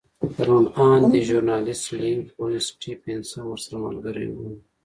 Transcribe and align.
روڼ 0.47 0.63
اندی 0.81 1.19
ژورنالېست 1.27 1.85
لینک 2.01 2.27
ولن 2.39 2.61
سټېفنس 2.67 3.27
هم 3.35 3.45
ورسره 3.49 3.77
ملګری 3.85 4.27
و. 4.31 4.35